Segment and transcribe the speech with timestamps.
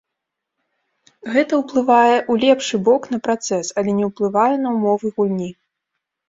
[1.35, 5.51] Гэта ўплывае ў лепшы бок на працэс, але не ўплывае на ўмовы гульні.